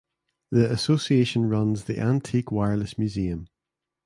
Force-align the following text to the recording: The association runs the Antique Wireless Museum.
The 0.49 0.71
association 0.71 1.47
runs 1.47 1.83
the 1.83 1.99
Antique 1.99 2.51
Wireless 2.51 2.97
Museum. 2.97 3.45